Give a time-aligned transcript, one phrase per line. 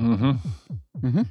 [0.00, 0.40] Mhm.
[1.02, 1.26] Mhm.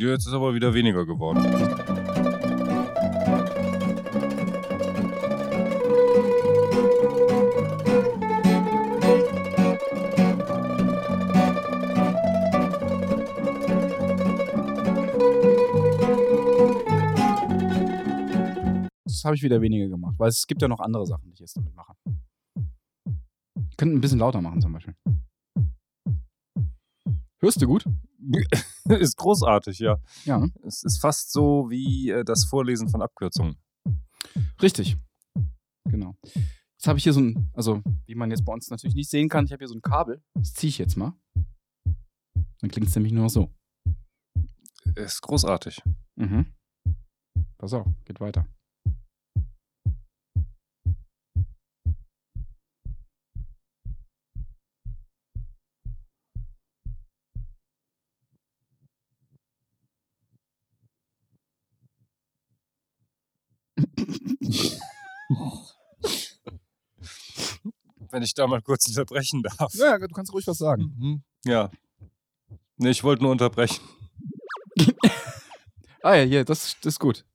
[0.00, 1.44] Jetzt ist aber wieder weniger geworden.
[19.04, 21.40] Das habe ich wieder weniger gemacht, weil es gibt ja noch andere Sachen, die ich
[21.40, 21.92] jetzt damit mache.
[23.80, 24.94] Könnten ein bisschen lauter machen zum Beispiel.
[27.40, 27.86] Hörst du gut?
[28.90, 29.96] ist großartig, ja.
[30.26, 30.46] Ja.
[30.62, 33.56] Es ist fast so wie äh, das Vorlesen von Abkürzungen.
[34.60, 34.98] Richtig.
[35.88, 36.14] Genau.
[36.22, 39.30] Jetzt habe ich hier so ein, also wie man jetzt bei uns natürlich nicht sehen
[39.30, 40.22] kann, ich habe hier so ein Kabel.
[40.34, 41.14] Das ziehe ich jetzt mal.
[42.60, 43.50] Dann klingt es nämlich nur so.
[44.94, 45.80] Ist großartig.
[46.16, 46.52] Mhm.
[47.56, 48.46] Pass auf, geht weiter.
[68.10, 69.72] Wenn ich da mal kurz unterbrechen darf.
[69.74, 70.94] Ja, du kannst ruhig was sagen.
[70.98, 71.22] Mhm.
[71.44, 71.70] Ja.
[72.76, 73.82] Nee, ich wollte nur unterbrechen.
[76.02, 77.26] Ah ja, hier, das, das ist gut.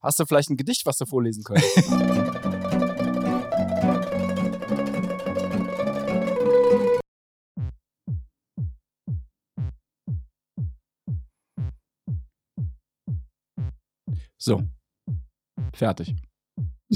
[0.00, 1.76] Hast du vielleicht ein Gedicht, was du vorlesen könntest?
[14.38, 14.62] so.
[15.72, 16.14] Fertig.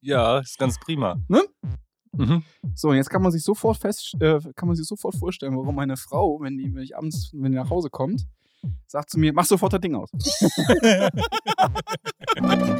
[0.00, 1.16] ja, ist ganz prima.
[1.28, 1.42] Ne?
[2.12, 2.42] Mhm.
[2.74, 5.74] So, und jetzt kann man sich sofort fest, äh, kann man sich sofort vorstellen, warum
[5.74, 8.26] meine Frau, wenn die, wenn ich abends, wenn die nach Hause kommt,
[8.86, 10.10] sagt zu mir, mach sofort das Ding aus.